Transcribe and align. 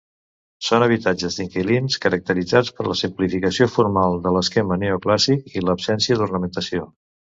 Són 0.67 0.83
habitatges 0.85 1.35
d'inquilins 1.39 1.97
caracteritzats 2.05 2.73
per 2.77 2.87
la 2.87 2.97
simplificació 3.01 3.67
formal 3.75 4.17
de 4.25 4.33
l'esquema 4.39 4.79
neoclàssic 4.85 5.57
i 5.63 5.65
l'absència 5.69 6.19
d'ornamentació. 6.23 6.91